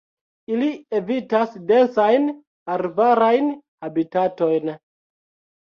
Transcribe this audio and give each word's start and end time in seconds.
Ili 0.53 0.69
evitas 0.99 1.53
densajn 1.73 2.25
arbarajn 2.77 3.53
habitatojn. 3.89 4.77